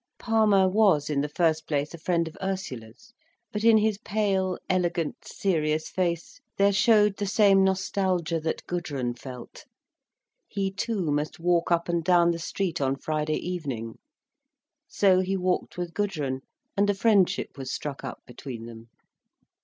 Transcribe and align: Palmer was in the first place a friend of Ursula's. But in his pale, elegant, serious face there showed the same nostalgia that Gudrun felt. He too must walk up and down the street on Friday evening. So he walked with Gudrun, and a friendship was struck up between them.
Palmer 0.17 0.67
was 0.67 1.11
in 1.11 1.21
the 1.21 1.29
first 1.29 1.67
place 1.67 1.93
a 1.93 1.99
friend 1.99 2.27
of 2.27 2.35
Ursula's. 2.41 3.13
But 3.51 3.63
in 3.63 3.77
his 3.77 3.99
pale, 3.99 4.57
elegant, 4.67 5.25
serious 5.27 5.89
face 5.91 6.41
there 6.57 6.73
showed 6.73 7.17
the 7.17 7.27
same 7.27 7.63
nostalgia 7.63 8.39
that 8.39 8.65
Gudrun 8.65 9.13
felt. 9.13 9.65
He 10.47 10.71
too 10.71 11.11
must 11.11 11.39
walk 11.39 11.71
up 11.71 11.87
and 11.87 12.03
down 12.03 12.31
the 12.31 12.39
street 12.39 12.81
on 12.81 12.95
Friday 12.95 13.37
evening. 13.47 13.99
So 14.87 15.19
he 15.19 15.37
walked 15.37 15.77
with 15.77 15.93
Gudrun, 15.93 16.41
and 16.75 16.89
a 16.89 16.95
friendship 16.95 17.55
was 17.55 17.71
struck 17.71 18.03
up 18.03 18.23
between 18.25 18.65
them. 18.65 18.89